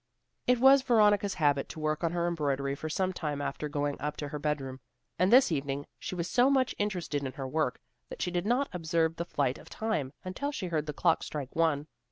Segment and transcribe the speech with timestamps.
[0.47, 4.17] It was Veronica's habit to work on her embroidery for some time after going up
[4.17, 4.79] to her bedroom,
[5.19, 8.67] and this evening she was so much interested in her work, that she did not
[8.73, 11.85] observe the flight of time, until she heard the clock strike one.